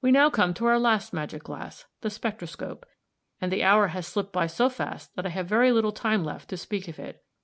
[0.00, 2.84] "We now come to our last magic glass the Spectroscope;
[3.40, 6.48] and the hour has slipped by so fast that I have very little time left
[6.50, 7.24] to speak of it.